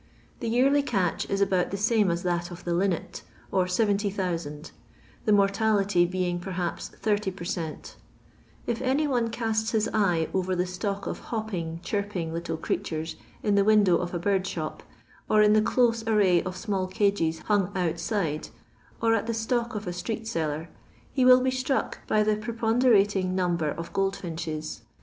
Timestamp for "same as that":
1.77-2.49